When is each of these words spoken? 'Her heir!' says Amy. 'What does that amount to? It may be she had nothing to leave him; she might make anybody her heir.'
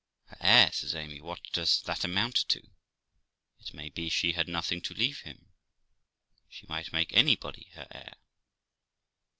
'Her 0.29 0.37
heir!' 0.39 0.71
says 0.71 0.95
Amy. 0.95 1.21
'What 1.21 1.41
does 1.53 1.79
that 1.83 2.03
amount 2.03 2.33
to? 2.47 2.63
It 3.59 3.71
may 3.75 3.89
be 3.89 4.09
she 4.09 4.31
had 4.31 4.47
nothing 4.47 4.81
to 4.81 4.95
leave 4.95 5.19
him; 5.19 5.51
she 6.49 6.65
might 6.67 6.91
make 6.91 7.13
anybody 7.13 7.69
her 7.75 7.85
heir.' 7.91 8.15